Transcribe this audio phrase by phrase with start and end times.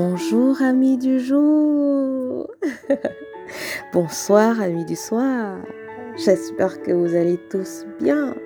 [0.00, 2.48] Bonjour amis du jour.
[3.92, 5.58] Bonsoir amis du soir.
[6.16, 8.36] J'espère que vous allez tous bien.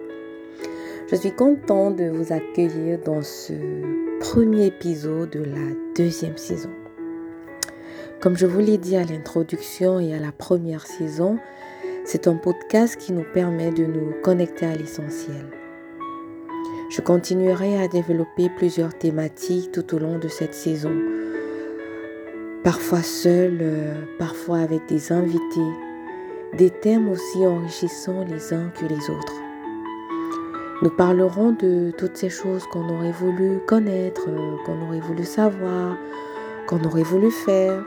[1.10, 3.52] Je suis contente de vous accueillir dans ce
[4.18, 6.70] premier épisode de la deuxième saison.
[8.22, 11.38] Comme je vous l'ai dit à l'introduction et à la première saison,
[12.06, 15.50] c'est un podcast qui nous permet de nous connecter à l'essentiel.
[16.88, 20.92] Je continuerai à développer plusieurs thématiques tout au long de cette saison
[22.64, 25.60] parfois seul, euh, parfois avec des invités,
[26.54, 29.34] des thèmes aussi enrichissants les uns que les autres.
[30.82, 35.96] Nous parlerons de toutes ces choses qu'on aurait voulu connaître, euh, qu'on aurait voulu savoir,
[36.66, 37.84] qu'on aurait voulu faire,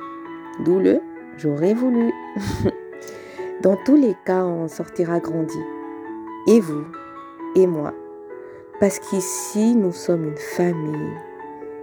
[0.63, 1.01] d'où le
[1.37, 2.12] j'aurais voulu.
[3.62, 5.59] Dans tous les cas, on sortira grandi.
[6.48, 6.85] Et vous,
[7.55, 7.93] et moi.
[8.79, 11.13] Parce qu'ici, nous sommes une famille,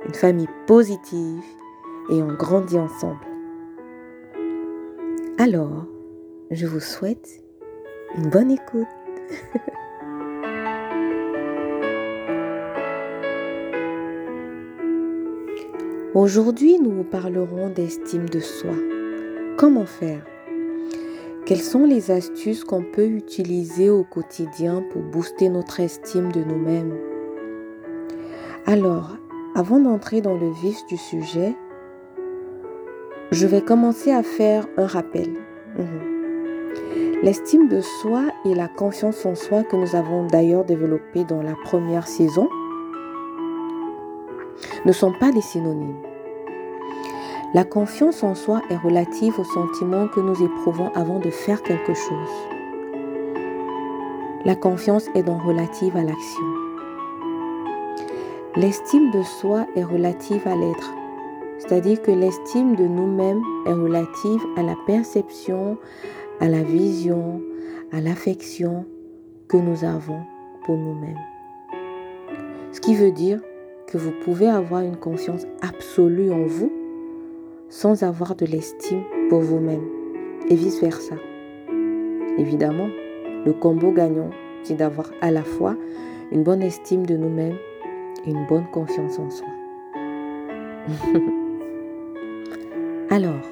[0.06, 1.42] une famille positive
[2.11, 3.27] et on grandit ensemble.
[5.39, 5.86] Alors,
[6.50, 7.42] je vous souhaite
[8.17, 8.86] une bonne écoute.
[16.14, 18.75] Aujourd'hui, nous vous parlerons d'estime de soi.
[19.56, 20.27] Comment faire?
[21.47, 26.95] Quelles sont les astuces qu'on peut utiliser au quotidien pour booster notre estime de nous-mêmes?
[28.67, 29.17] Alors,
[29.55, 31.56] avant d'entrer dans le vif du sujet,
[33.33, 35.30] je vais commencer à faire un rappel.
[35.78, 37.22] Mhm.
[37.22, 41.55] L'estime de soi et la confiance en soi que nous avons d'ailleurs développé dans la
[41.64, 42.48] première saison
[44.84, 45.97] ne sont pas des synonymes.
[47.55, 51.94] La confiance en soi est relative au sentiment que nous éprouvons avant de faire quelque
[51.94, 52.33] chose.
[54.44, 56.44] La confiance est donc relative à l'action.
[58.56, 61.02] L'estime de soi est relative à l'être.
[61.62, 65.78] C'est-à-dire que l'estime de nous-mêmes est relative à la perception,
[66.40, 67.40] à la vision,
[67.92, 68.84] à l'affection
[69.46, 70.18] que nous avons
[70.64, 71.20] pour nous-mêmes.
[72.73, 73.40] Ce qui veut dire
[73.86, 76.73] que vous pouvez avoir une confiance absolue en vous
[77.68, 79.86] sans avoir de l'estime pour vous-même
[80.48, 81.14] et vice-versa.
[82.39, 82.89] Évidemment,
[83.46, 84.30] le combo gagnant,
[84.64, 85.77] c'est d'avoir à la fois
[86.33, 87.58] une bonne estime de nous-mêmes
[88.27, 89.46] et une bonne confiance en soi.
[93.12, 93.42] Alors,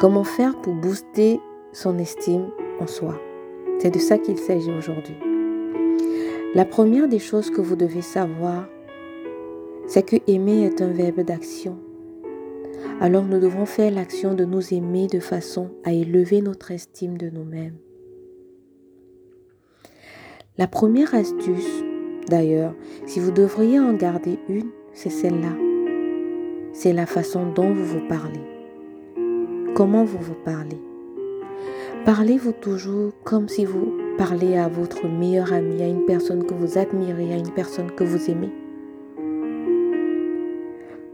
[0.00, 1.38] comment faire pour booster
[1.70, 2.48] son estime
[2.80, 3.14] en soi?
[3.78, 5.14] C'est de ça qu'il s'agit aujourd'hui.
[6.56, 8.66] La première des choses que vous devez savoir,
[9.86, 11.78] c'est que aimer est un verbe d'action.
[13.00, 17.30] Alors nous devons faire l'action de nous aimer de façon à élever notre estime de
[17.30, 17.76] nous-mêmes.
[20.58, 21.84] La première astuce,
[22.28, 22.74] d'ailleurs,
[23.06, 25.54] si vous devriez en garder une, c'est celle-là.
[26.72, 28.40] C'est la façon dont vous vous parlez.
[29.74, 30.80] Comment vous vous parlez
[32.04, 36.78] Parlez-vous toujours comme si vous parlez à votre meilleur ami, à une personne que vous
[36.78, 38.52] admirez, à une personne que vous aimez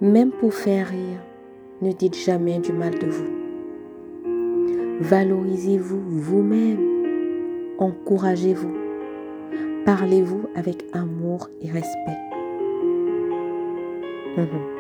[0.03, 1.21] Même pour faire rire,
[1.81, 3.31] ne dites jamais du mal de vous.
[5.01, 7.77] Valorisez-vous vous-même.
[7.79, 8.75] Encouragez-vous.
[9.87, 12.19] Parlez-vous avec amour et respect.
[14.37, 14.80] Mhm.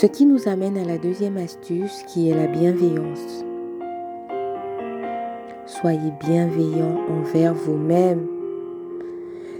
[0.00, 3.44] Ce qui nous amène à la deuxième astuce qui est la bienveillance.
[5.66, 8.24] Soyez bienveillant envers vous-même.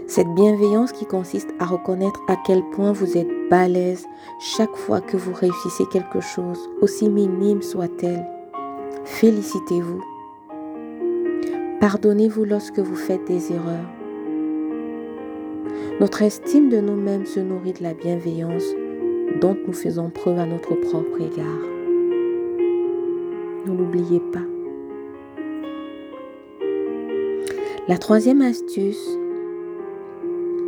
[0.07, 4.05] Cette bienveillance qui consiste à reconnaître à quel point vous êtes balèze
[4.39, 8.25] chaque fois que vous réussissez quelque chose, aussi minime soit-elle.
[9.03, 10.01] Félicitez-vous.
[11.81, 13.89] Pardonnez-vous lorsque vous faites des erreurs.
[15.99, 18.63] Notre estime de nous-mêmes se nourrit de la bienveillance
[19.41, 21.61] dont nous faisons preuve à notre propre égard.
[23.65, 24.45] Ne l'oubliez pas.
[27.87, 29.17] La troisième astuce,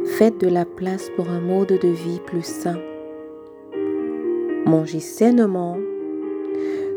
[0.06, 2.80] faites de la place pour un mode de vie plus sain.
[4.66, 5.78] Mangez sainement,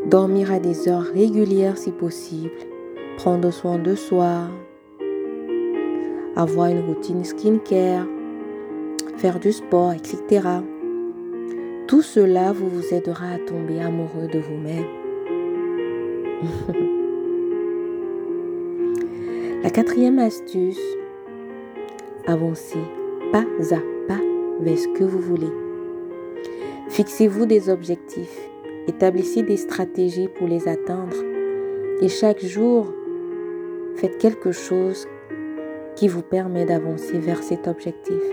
[0.05, 2.51] dormir à des heures régulières si possible,
[3.17, 4.49] prendre soin de soi,
[6.35, 8.05] avoir une routine skincare,
[9.17, 10.41] faire du sport, etc.
[11.87, 14.85] Tout cela vous, aidera à tomber amoureux de vous-même.
[19.63, 20.81] La quatrième astuce,
[22.25, 22.79] avancez
[23.31, 24.19] pas à pas
[24.61, 25.51] vers ce que vous voulez.
[26.89, 28.49] Fixez-vous des objectifs,
[28.87, 31.17] établissez des stratégies pour les atteindre
[32.01, 32.91] et chaque jour,
[33.95, 35.07] faites quelque chose
[35.95, 38.23] qui vous permet d'avancer vers cet objectif.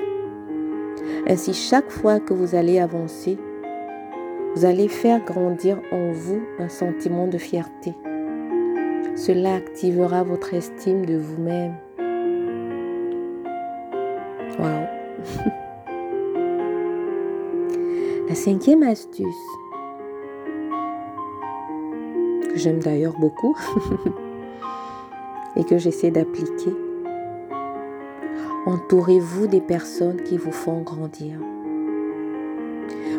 [1.28, 3.38] Ainsi, chaque fois que vous allez avancer,
[4.54, 7.94] vous allez faire grandir en vous un sentiment de fierté.
[9.14, 11.74] Cela activera votre estime de vous-même.
[14.58, 14.86] Waouh!
[18.28, 19.26] La cinquième astuce,
[22.50, 23.56] que j'aime d'ailleurs beaucoup
[25.56, 26.72] et que j'essaie d'appliquer,
[28.64, 31.38] entourez-vous des personnes qui vous font grandir.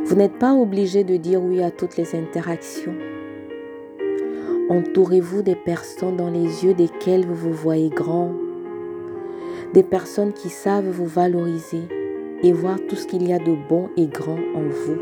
[0.06, 2.96] Vous n'êtes pas obligé de dire oui à toutes les interactions.
[4.70, 8.32] Entourez-vous des personnes dans les yeux desquelles vous vous voyez grand.
[9.74, 11.84] Des personnes qui savent vous valoriser
[12.42, 15.00] et voir tout ce qu'il y a de bon et grand en vous.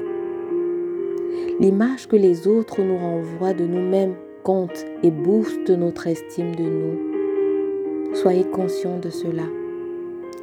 [1.60, 8.16] L'image que les autres nous renvoient de nous-mêmes compte et booste notre estime de nous.
[8.16, 9.44] Soyez conscients de cela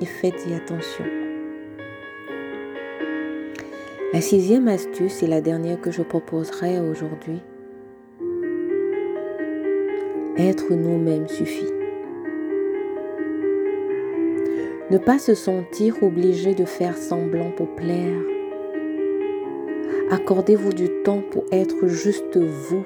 [0.00, 1.04] et faites-y attention.
[4.12, 7.40] La sixième astuce et la dernière que je proposerai aujourd'hui.
[10.38, 11.72] Être nous-mêmes suffit.
[14.90, 18.18] Ne pas se sentir obligé de faire semblant pour plaire.
[20.10, 22.84] Accordez-vous du temps pour être juste vous.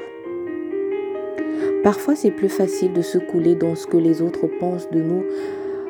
[1.84, 5.24] Parfois c'est plus facile de se couler dans ce que les autres pensent de nous.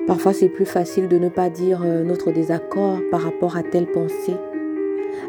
[0.06, 3.86] Parfois c'est plus facile de ne pas dire euh, notre désaccord par rapport à telle
[3.86, 4.36] pensée.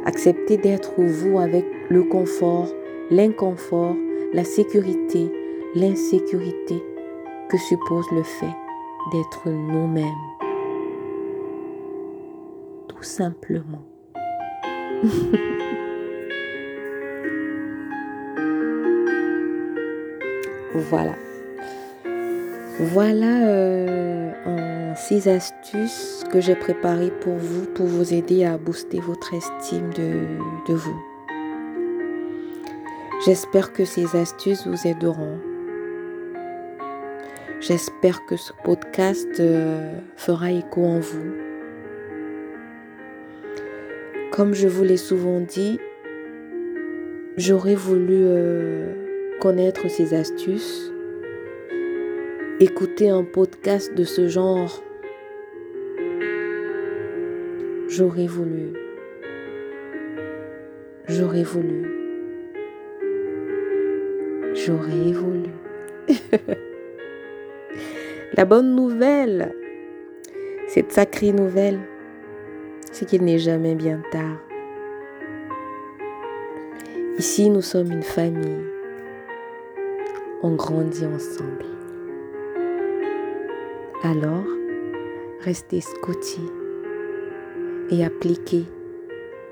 [0.06, 2.68] Acceptez d'être vous avec le confort,
[3.12, 3.96] l'inconfort,
[4.34, 5.32] la sécurité,
[5.76, 6.82] l'insécurité
[7.50, 8.56] que suppose le fait
[9.12, 10.08] d'être nous-mêmes.
[12.88, 13.84] Tout simplement.
[20.74, 21.14] voilà.
[22.80, 29.32] Voilà euh, six astuces que j'ai préparées pour vous, pour vous aider à booster votre
[29.36, 31.04] estime de, vous.
[33.24, 35.38] J'espère que ces astuces vous aideront.
[37.60, 41.32] J'espère que ce podcast euh, fera écho en vous.
[44.32, 45.80] Comme je vous l'ai souvent dit,
[47.38, 50.93] j'aurais voulu euh, connaître ces astuces
[52.60, 54.84] écouter un podcast de ce genre,
[57.88, 58.74] j'aurais voulu.
[61.08, 61.84] J'aurais voulu.
[64.54, 65.50] J'aurais voulu.
[68.38, 69.56] La bonne nouvelle,
[70.68, 71.80] cette sacrée nouvelle,
[72.92, 74.40] c'est qu'il n'est jamais bien tard.
[77.18, 78.64] Ici, nous sommes une famille.
[80.42, 81.73] On grandit ensemble.
[84.06, 84.44] Alors,
[85.46, 86.42] restez scotché
[87.90, 88.66] et appliquez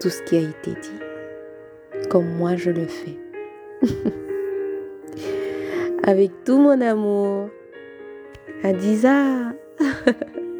[0.01, 3.17] tout ce qui a été dit, comme moi je le fais.
[6.03, 7.49] Avec tout mon amour,
[8.61, 9.53] Adiza.